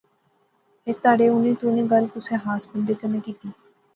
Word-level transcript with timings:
ہیک 0.85 0.97
تہاڑے 1.03 1.25
اُنی 1.31 1.51
تہوں 1.59 1.73
نی 1.75 1.83
گل 1.91 2.05
کُسے 2.13 2.35
خاص 2.43 2.61
بندے 2.69 2.93
کنے 2.99 3.19
کیتی 3.25 3.49